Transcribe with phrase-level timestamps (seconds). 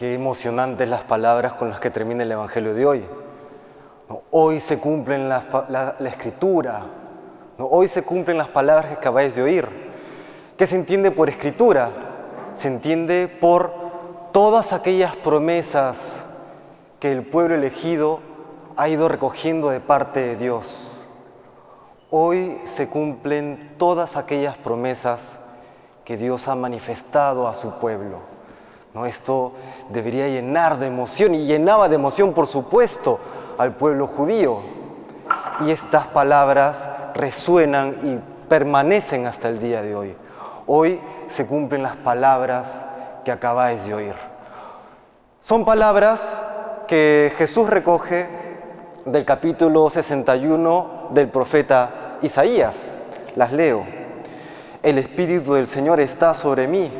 [0.00, 3.04] Qué emocionantes las palabras con las que termina el Evangelio de hoy.
[4.30, 6.86] Hoy se cumplen la, escritura.
[7.58, 9.68] Hoy se cumplen las palabras que acabáis de oír.
[10.56, 11.90] ¿Qué se entiende por escritura?
[12.54, 13.74] Se entiende por
[14.32, 16.24] todas aquellas promesas
[16.98, 18.20] que el pueblo elegido
[18.78, 21.04] ha ido recogiendo de parte de Dios.
[22.08, 25.36] Hoy se cumplen todas aquellas promesas
[26.06, 28.39] que Dios ha manifestado a su pueblo.
[28.94, 29.06] ¿No?
[29.06, 29.52] Esto
[29.90, 33.18] debería llenar de emoción y llenaba de emoción, por supuesto,
[33.58, 34.60] al pueblo judío.
[35.60, 40.16] Y estas palabras resuenan y permanecen hasta el día de hoy.
[40.66, 42.82] Hoy se cumplen las palabras
[43.24, 44.14] que acabáis de oír.
[45.40, 46.40] Son palabras
[46.86, 48.28] que Jesús recoge
[49.04, 52.90] del capítulo 61 del profeta Isaías.
[53.36, 53.84] Las leo.
[54.82, 56.90] El Espíritu del Señor está sobre mí,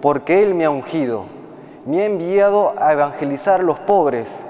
[0.00, 1.35] porque Él me ha ungido
[1.86, 4.44] me ha enviado a evangelizar a los pobres,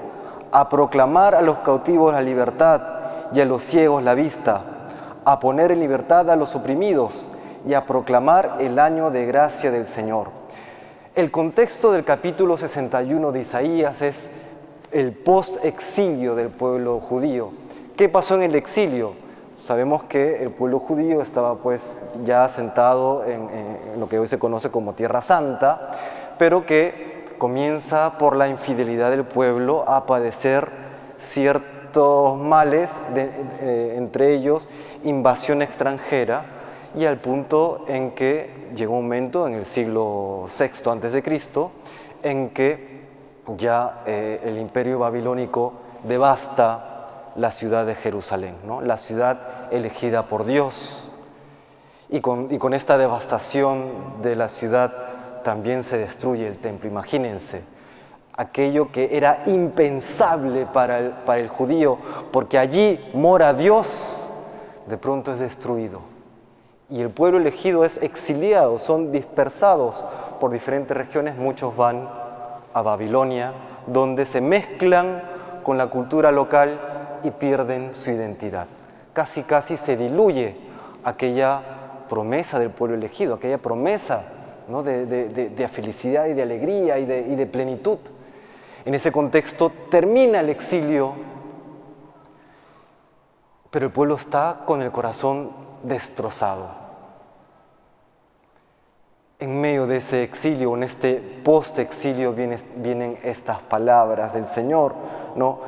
[0.51, 2.81] a proclamar a los cautivos la libertad
[3.31, 4.63] y a los ciegos la vista,
[5.23, 7.27] a poner en libertad a los oprimidos
[7.67, 10.29] y a proclamar el año de gracia del Señor.
[11.13, 14.29] El contexto del capítulo 61 de Isaías es
[14.91, 17.51] el post-exilio del pueblo judío.
[17.95, 19.13] ¿Qué pasó en el exilio?
[19.63, 23.49] Sabemos que el pueblo judío estaba pues ya asentado en,
[23.93, 25.91] en lo que hoy se conoce como Tierra Santa,
[26.37, 30.69] pero que comienza por la infidelidad del pueblo a padecer
[31.19, 32.91] ciertos males,
[33.55, 34.69] entre ellos
[35.03, 36.45] invasión extranjera,
[36.95, 41.71] y al punto en que llegó un momento en el siglo VI antes de Cristo
[42.23, 42.97] en que
[43.57, 48.81] ya eh, el imperio babilónico devasta la ciudad de Jerusalén, ¿no?
[48.81, 51.11] la ciudad elegida por Dios.
[52.09, 54.93] Y con, y con esta devastación de la ciudad
[55.43, 56.89] también se destruye el templo.
[56.89, 57.61] Imagínense,
[58.35, 61.97] aquello que era impensable para el, para el judío,
[62.31, 64.17] porque allí mora Dios,
[64.85, 66.01] de pronto es destruido.
[66.89, 70.05] Y el pueblo elegido es exiliado, son dispersados
[70.39, 72.07] por diferentes regiones, muchos van
[72.73, 73.53] a Babilonia,
[73.87, 75.21] donde se mezclan
[75.63, 76.79] con la cultura local
[77.23, 78.67] y pierden su identidad.
[79.13, 80.55] Casi, casi se diluye
[81.03, 81.61] aquella
[82.07, 84.23] promesa del pueblo elegido, aquella promesa
[84.67, 87.97] de, felicidad y de alegría y de, plenitud.
[88.85, 91.13] En ese contexto termina el exilio,
[93.71, 95.51] pero el pueblo está con el corazón
[95.83, 96.87] destrozado.
[99.39, 104.95] En medio de ese exilio, en este post-exilio, vienen, estas palabras del Señor.
[105.35, 105.59] ¿no?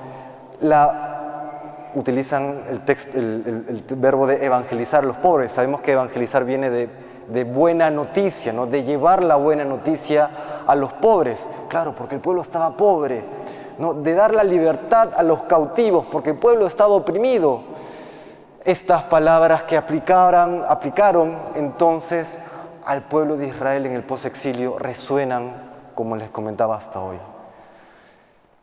[0.61, 5.51] La, utilizan el, texto, el verbo de evangelizar los pobres.
[5.51, 8.65] Sabemos que evangelizar viene de de buena noticia, ¿no?
[8.65, 10.29] de llevar la buena noticia
[10.65, 11.45] a los pobres.
[11.67, 13.23] Claro, porque el pueblo estaba pobre.
[13.77, 13.93] ¿no?
[13.93, 17.61] De dar la libertad a los cautivos, porque el pueblo estaba oprimido.
[18.65, 22.37] Estas palabras que aplicaron, aplicaron entonces
[22.85, 25.53] al pueblo de Israel en el posexilio resuenan,
[25.95, 27.17] como les comentaba hasta hoy.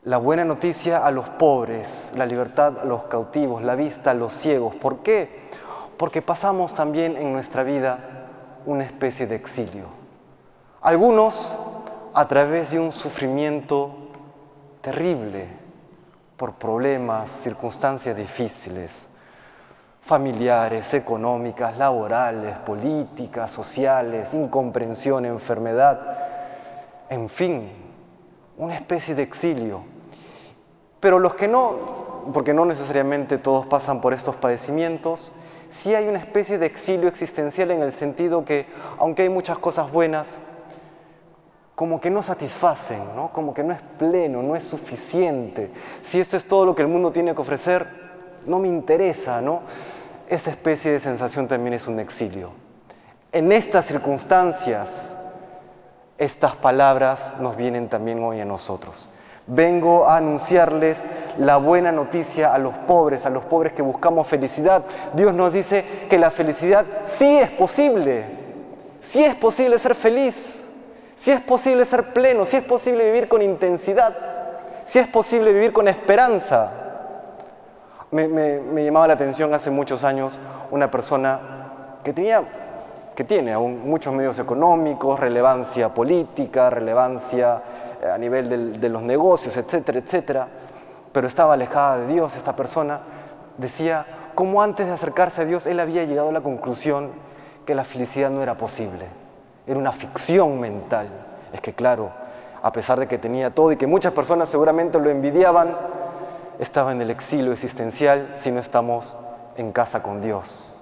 [0.03, 4.35] La buena noticia a los pobres, la libertad a los cautivos, la vista a los
[4.35, 4.75] ciegos.
[4.77, 5.49] ¿Por qué?
[5.97, 8.16] Porque pasamos también en nuestra vida
[8.67, 9.87] una especie de exilio.
[10.83, 11.57] Algunos
[12.13, 13.95] a través de un sufrimiento
[14.81, 15.47] terrible
[16.37, 19.09] por problemas, circunstancias difíciles,
[20.03, 26.19] familiares, económicas, laborales, políticas, sociales, incomprensión, enfermedad,
[27.09, 27.71] en fin,
[28.59, 29.83] una especie de exilio.
[31.01, 31.77] Pero los que no,
[32.33, 35.33] porque no necesariamente todos pasan por estos padecimientos,
[35.69, 38.67] sí hay una especie de exilio existencial en el sentido que,
[38.99, 40.39] aunque hay muchas cosas buenas,
[41.75, 43.31] como que no satisfacen, ¿no?
[43.33, 45.71] como que no es pleno, no es suficiente.
[46.05, 47.87] Si esto es todo lo que el mundo tiene que ofrecer,
[48.47, 49.61] no me interesa, ¿no?
[50.29, 52.51] Esa especie de sensación también es un exilio.
[53.33, 55.15] En estas circunstancias,
[56.17, 59.11] estas palabras nos vienen también hoy a nosotros.
[59.49, 61.07] Vengo a anunciarles
[61.39, 64.83] la buena noticia a los pobres, a los pobres que buscamos felicidad.
[65.13, 68.25] Dios nos dice que la felicidad sí es posible,
[69.01, 70.63] sí es posible ser feliz,
[71.17, 74.17] sí es posible ser pleno, sí es posible vivir con intensidad,
[74.85, 76.73] sí es posible vivir con esperanza.
[78.11, 80.41] Me, llamaba la atención hace muchos años
[80.71, 81.41] una persona
[82.03, 82.43] que tenía
[83.15, 87.63] que tiene aún muchos medios económicos, relevancia política, relevancia
[88.13, 90.49] a nivel de los negocios, etcétera, etcétera,
[91.13, 93.01] pero estaba alejada de Dios esta persona,
[93.57, 97.11] decía cómo antes de acercarse a Dios él había llegado a la conclusión
[97.65, 99.07] que la felicidad no era posible,
[99.67, 101.09] era una ficción mental.
[101.53, 102.11] Es que claro,
[102.63, 105.77] a pesar de que tenía todo y que muchas personas seguramente lo envidiaban,
[106.59, 109.17] estaba en el exilio existencial si no estamos
[109.57, 110.76] en casa con Dios.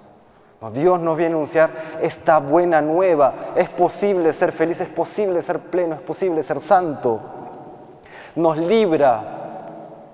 [0.71, 1.69] Dios nos viene a anunciar
[2.01, 3.33] esta buena nueva.
[3.55, 7.19] Es posible ser feliz, es posible ser pleno, es posible ser santo.
[8.35, 9.23] Nos libra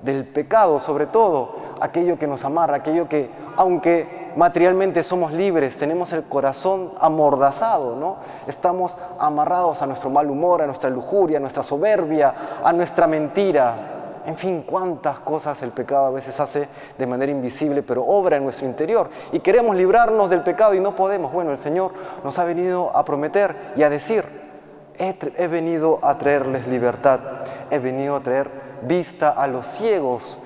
[0.02, 6.14] del pecado, sobre todo aquello que nos amarra, aquello que, aunque materialmente somos libres, tenemos
[6.14, 8.18] el corazón amordazado, ¿no?
[8.48, 12.34] Estamos amarrados a nuestro mal humor, a nuestra lujuria, a nuestra soberbia,
[12.64, 13.91] a nuestra mentira.
[14.26, 18.44] En fin, cuántas cosas el pecado a veces hace de manera invisible, pero obra en
[18.44, 19.10] nuestro interior.
[19.32, 21.32] Y queremos librarnos del pecado y no podemos.
[21.32, 21.92] Bueno, el Señor
[22.24, 24.26] nos ha venido a prometer y a decir,
[24.98, 27.20] he, venido a traerles libertad,
[27.72, 28.50] he venido a traer
[28.84, 30.38] vista a los ciegos.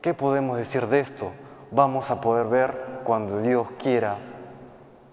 [0.00, 1.30] ¿Qué podemos decir de esto?
[1.70, 4.16] Vamos a poder ver cuando Dios quiera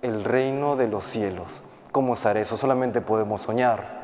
[0.01, 1.61] el reino de los cielos.
[1.91, 2.57] ¿Cómo será eso?
[2.57, 4.03] Solamente podemos soñar.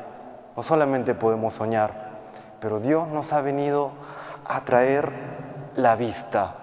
[0.56, 2.09] No solamente podemos soñar
[2.60, 3.90] pero Dios nos ha venido
[4.46, 5.10] a traer
[5.76, 6.54] la vista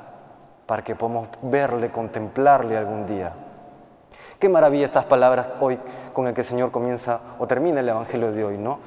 [0.65, 3.33] para que podamos verle, contemplarle algún día.
[4.39, 5.79] Qué maravilla estas palabras hoy
[6.13, 8.79] con el que el Señor comienza o termina el Evangelio de hoy, ¿no?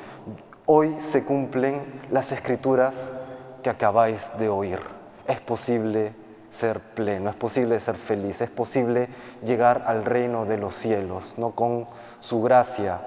[0.67, 3.11] Hoy se cumplen las escrituras
[3.63, 4.81] que acabáis de oír.
[5.27, 6.15] Es posible
[6.51, 9.09] ser pleno, es posible ser feliz, es posible
[9.43, 11.53] llegar al reino de los cielos, ¿no?
[11.53, 11.87] Con
[12.21, 13.01] su gracia,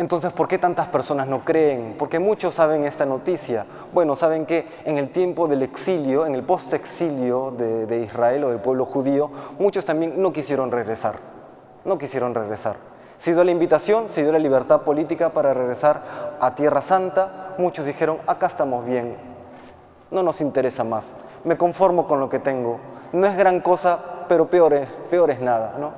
[0.00, 1.94] entonces, ¿por qué tantas personas no creen?
[1.98, 3.66] Porque muchos saben esta noticia.
[3.92, 8.60] Bueno, saben que en el tiempo del exilio, en el post-exilio de, Israel o del
[8.60, 11.16] pueblo judío, muchos también no quisieron regresar.
[11.84, 12.76] No quisieron regresar.
[13.18, 16.00] Se dio la invitación, se dio la libertad política para regresar
[16.40, 17.54] a Tierra Santa.
[17.58, 19.18] Muchos dijeron, acá estamos bien,
[20.10, 21.14] no nos interesa más,
[21.44, 22.80] me conformo con lo que tengo.
[23.12, 23.98] No es gran cosa,
[24.28, 25.74] pero peor es, nada.
[25.78, 25.90] ¿no?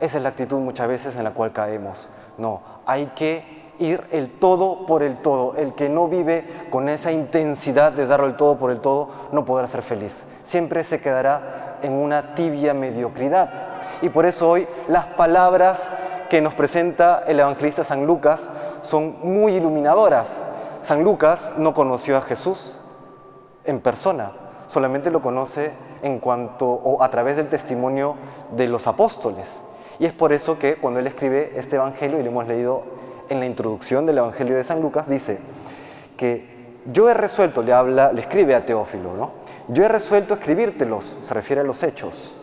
[0.00, 2.10] Esa es la actitud muchas veces en la cual caemos.
[2.36, 5.56] No, hay que ir el todo por el todo.
[5.56, 9.44] El que no vive con esa intensidad de darlo el todo por el todo no
[9.44, 10.24] podrá ser feliz.
[10.44, 13.50] Siempre se quedará en una tibia mediocridad.
[14.02, 15.90] Y por eso hoy las palabras
[16.28, 18.48] que nos presenta el evangelista San Lucas
[18.82, 20.40] son muy iluminadoras.
[20.82, 22.76] San Lucas no conoció a Jesús
[23.64, 24.32] en persona,
[24.68, 25.72] solamente lo conoce
[26.02, 28.16] en cuanto o a través del testimonio
[28.50, 29.62] de los apóstoles.
[29.98, 32.82] Y es por eso que cuando él escribe este Evangelio, y lo hemos leído
[33.28, 35.38] en la introducción del Evangelio de San Lucas, dice
[36.16, 36.54] que
[36.92, 39.30] yo he resuelto, le habla, le escribe a Teófilo, ¿no?
[39.68, 42.34] Yo he resuelto escribírtelos, se refiere a los hechos,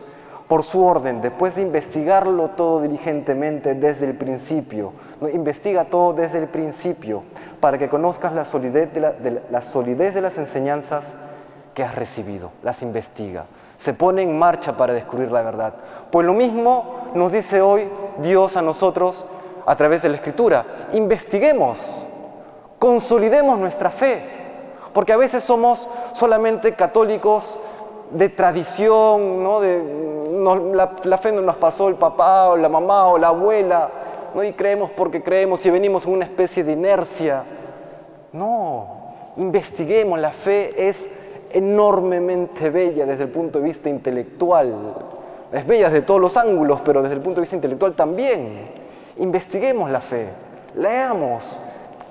[0.48, 4.92] por su orden, después de investigarlo todo diligentemente desde el principio.
[5.20, 5.28] ¿no?
[5.28, 7.22] Investiga todo desde el principio
[7.60, 11.14] para que conozcas la solidez de, la solidez de las enseñanzas
[11.74, 13.46] que has recibido, las investiga
[13.82, 15.74] se pone en marcha para descubrir la verdad.
[16.12, 17.88] Pues lo mismo nos dice hoy
[18.18, 19.26] Dios a nosotros
[19.66, 20.64] a través de la Escritura.
[20.92, 22.04] Investiguemos,
[22.78, 24.22] consolidemos nuestra fe,
[24.92, 27.58] porque a veces somos solamente católicos
[28.12, 29.60] de tradición, ¿no?
[29.60, 29.82] De,
[31.02, 33.90] la, fe no nos pasó el papá o la mamá o la abuela,
[34.32, 34.44] ¿no?
[34.44, 37.44] y creemos porque creemos y venimos en una especie de inercia.
[38.32, 38.86] No,
[39.36, 41.08] investiguemos, la fe es
[41.52, 44.94] enormemente bella desde el punto de vista intelectual.
[45.52, 48.70] Es bella desde todos los ángulos, pero desde el punto de vista intelectual también.
[49.18, 50.28] Investiguemos la fe,
[50.76, 51.60] leamos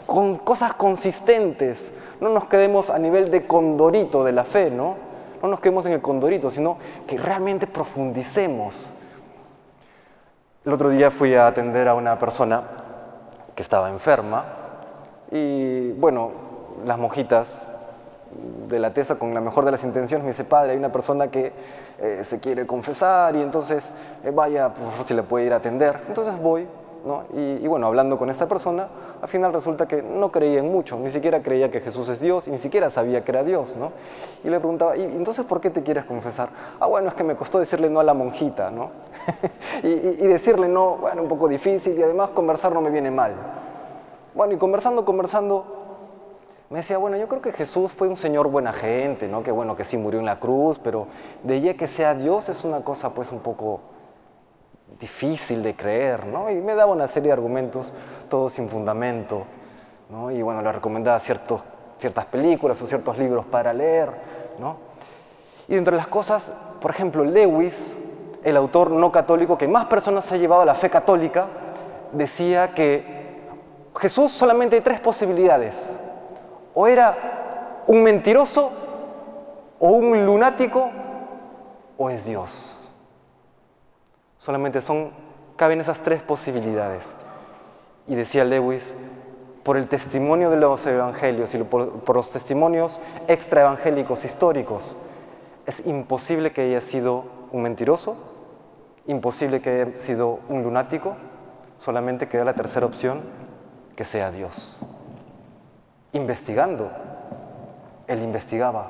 [0.05, 4.95] con cosas consistentes, no nos quedemos a nivel de condorito de la fe, ¿no?
[5.41, 8.93] No nos quedemos en el condorito, sino que realmente profundicemos.
[10.63, 12.61] El otro día fui a atender a una persona
[13.55, 14.45] que estaba enferma
[15.31, 16.31] y bueno,
[16.85, 17.59] las monjitas
[18.67, 21.29] de la tesa con la mejor de las intenciones, me dice, padre, hay una persona
[21.29, 21.51] que
[21.99, 25.57] eh, se quiere confesar y entonces eh, vaya, por favor, si le puede ir a
[25.57, 25.99] atender.
[26.07, 26.67] Entonces voy,
[27.05, 27.23] ¿no?
[27.33, 28.87] Y, bueno, hablando con esta persona,
[29.21, 32.47] al final resulta que no creía en mucho, ni siquiera creía que Jesús es Dios
[32.47, 33.91] y ni siquiera sabía que era Dios, ¿no?
[34.43, 36.49] Y le preguntaba, ¿y entonces por qué te quieres confesar?
[36.79, 38.89] Ah, bueno, es que me costó decirle no a la monjita, ¿no?
[39.83, 43.33] y, y decirle no, bueno, un poco difícil y además conversar no me viene mal.
[44.33, 45.80] Bueno, y conversando, conversando,
[46.71, 49.43] me decía, bueno, yo creo que Jesús fue un Señor buena gente, ¿no?
[49.43, 51.07] Que bueno, que sí murió en la cruz, pero
[51.43, 53.81] de ella que sea Dios es una cosa pues un poco
[54.97, 56.49] difícil de creer, ¿no?
[56.49, 57.91] Y me daba una serie de argumentos,
[58.29, 59.43] todos sin fundamento,
[60.09, 60.31] ¿no?
[60.31, 61.61] Y bueno, le recomendaba ciertos,
[61.97, 64.09] ciertas películas o ciertos libros para leer,
[64.57, 64.77] ¿no?
[65.67, 67.93] Y dentro de las cosas, por ejemplo, Lewis,
[68.45, 71.47] el autor no católico que más personas ha llevado a la fe católica,
[72.13, 73.41] decía que
[73.97, 75.97] Jesús solamente hay tres posibilidades
[76.73, 78.71] o era un mentiroso,
[79.79, 80.89] o un lunático,
[81.97, 82.77] o es Dios.
[84.37, 85.11] Solamente son,
[85.55, 87.15] caben esas tres posibilidades.
[88.07, 88.95] Y decía Lewis,
[89.63, 94.97] por el testimonio de los evangelios y por, los testimonios extraevangélicos históricos,
[95.65, 98.17] es imposible que haya sido un mentiroso,
[99.07, 101.15] imposible que haya sido un lunático,
[101.77, 103.21] solamente queda la tercera opción,
[103.95, 104.79] que sea Dios.
[106.13, 106.89] Investigando,
[108.07, 108.87] Él investigaba.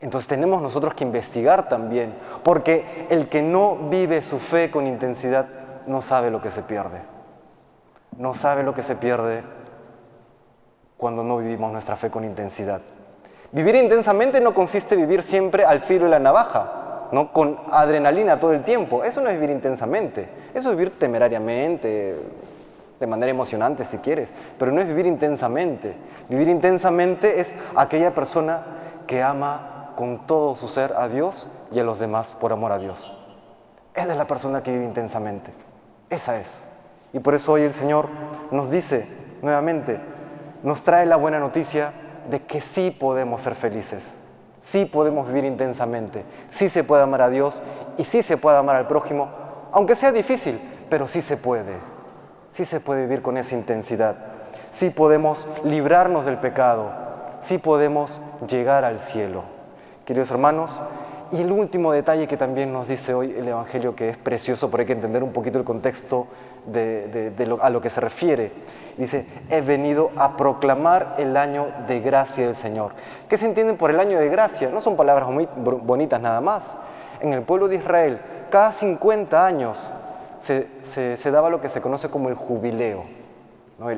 [0.00, 2.14] Entonces tenemos nosotros que investigar también,
[2.44, 5.46] porque el que no vive su fe con intensidad
[5.86, 7.00] no sabe lo que se pierde.
[8.16, 9.42] No sabe lo que se pierde
[10.96, 12.80] cuando no vivimos nuestra fe con intensidad.
[13.50, 17.32] Vivir intensamente no consiste en vivir siempre al filo de la navaja, ¿no?
[17.32, 19.02] con adrenalina todo el tiempo.
[19.04, 22.16] Eso no es vivir intensamente, eso es vivir temerariamente,
[23.00, 25.94] de manera emocionante si quieres, pero no es vivir intensamente.
[26.28, 28.62] Vivir intensamente es aquella persona
[29.06, 32.78] que ama con todo su ser a Dios y a los demás por amor a
[32.78, 33.14] Dios.
[33.94, 35.52] Esa es la persona que vive intensamente.
[36.10, 36.66] Esa es.
[37.12, 38.08] Y por eso hoy el Señor
[38.50, 39.06] nos dice
[39.42, 39.98] nuevamente,
[40.62, 41.92] nos trae la buena noticia
[42.30, 44.18] de que sí podemos ser felices,
[44.60, 47.62] sí podemos vivir intensamente, sí se puede amar a Dios
[47.96, 49.28] y sí se puede amar al prójimo,
[49.72, 51.74] aunque sea difícil, pero sí se puede,
[52.52, 54.16] sí se puede vivir con esa intensidad,
[54.70, 56.90] sí podemos librarnos del pecado,
[57.40, 59.58] sí podemos llegar al cielo
[60.08, 60.80] queridos hermanos.
[61.30, 64.80] Y el último detalle que también nos dice hoy el Evangelio, que es precioso, pero
[64.80, 66.26] hay que entender un poquito el contexto
[67.60, 68.50] a lo que se refiere.
[68.96, 72.92] Dice, he venido a proclamar el año de gracia del Señor.
[73.28, 74.70] ¿Qué se entiende por el año de gracia?
[74.70, 76.74] No son palabras muy bonitas nada más.
[77.20, 79.92] En el pueblo de Israel, cada 50 años
[80.40, 83.04] se, daba lo que se conoce como el jubileo.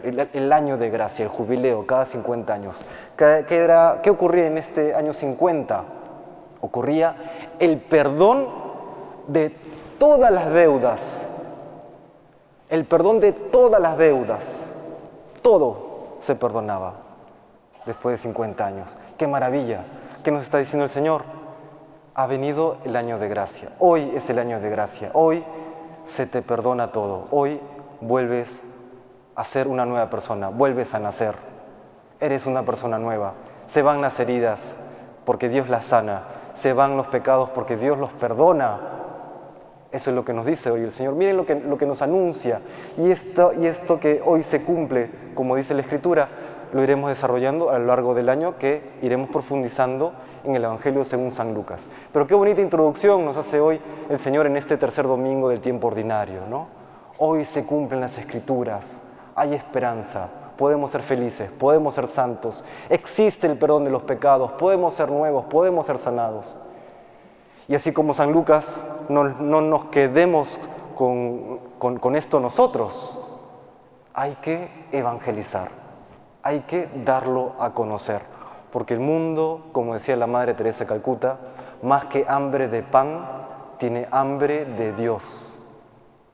[0.03, 2.85] El, año de gracia, el jubileo, cada 50 años.
[3.17, 5.85] ¿Qué, era, ¿Qué ocurría en este año 50?
[6.61, 7.15] ocurría
[7.59, 8.47] el perdón
[9.29, 9.55] de
[9.99, 11.27] todas las deudas,
[12.69, 14.69] el perdón de todas las deudas,
[15.43, 16.95] todo se perdonaba
[17.87, 18.97] después de 50 años.
[19.17, 19.85] ¡Qué maravilla!
[20.23, 21.23] ¿Qué nos está diciendo el Señor?
[22.15, 25.45] Ha venido el año de gracia, hoy es el año de gracia, hoy
[26.05, 27.61] se te perdona todo, hoy
[28.01, 28.61] vuelves
[29.35, 31.35] a ser una nueva persona, vuelves a nacer,
[32.21, 33.35] eres una persona nueva,
[33.67, 34.75] se van las heridas
[35.25, 36.23] porque Dios las sana,
[36.55, 38.79] se van los pecados porque Dios los perdona.
[39.93, 41.15] Eso es lo que nos dice hoy el Señor.
[41.15, 42.61] Miren lo que, lo que nos anuncia.
[42.97, 46.29] Y esto, y esto que hoy se cumple, como dice la Escritura,
[46.73, 50.13] lo iremos desarrollando a lo largo del año que iremos profundizando
[50.45, 51.89] en el Evangelio según San Lucas.
[52.13, 55.89] Pero qué bonita introducción nos hace hoy el Señor en este tercer domingo del tiempo
[55.89, 56.47] ordinario.
[56.49, 56.67] ¿no?
[57.19, 59.01] Hoy se cumplen las Escrituras,
[59.35, 64.95] hay esperanza, podemos ser felices, podemos ser santos, existe el perdón de los pecados, podemos
[64.95, 66.57] ser nuevos, podemos ser sanados.
[67.69, 70.59] Y así como San Lucas, no, nos quedemos
[70.97, 73.19] con, con esto nosotros,
[74.13, 75.71] hay que evangelizar,
[76.43, 78.23] hay que darlo a conocer,
[78.73, 81.39] porque el mundo, como decía la Madre Teresa de Calcuta,
[81.83, 83.27] más que hambre de pan,
[83.79, 85.47] tiene hambre de Dios,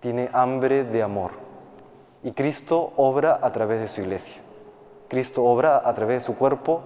[0.00, 1.30] tiene hambre de amor.
[2.22, 4.36] Y Cristo obra a través de su iglesia.
[5.08, 6.82] Cristo obra a través de su cuerpo,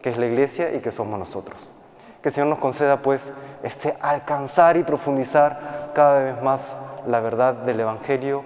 [0.00, 1.70] que es la iglesia y que somos nosotros.
[2.20, 3.32] Que el Señor nos conceda pues
[3.62, 8.42] este alcanzar y profundizar cada vez más la verdad del Evangelio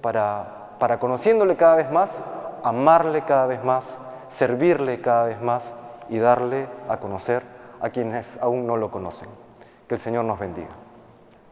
[0.00, 2.20] para, para conociéndole cada vez más,
[2.62, 3.96] amarle cada vez más,
[4.36, 5.74] servirle cada vez más
[6.08, 7.42] y darle a conocer
[7.80, 9.28] a quienes aún no lo conocen.
[9.88, 10.83] Que el Señor nos bendiga.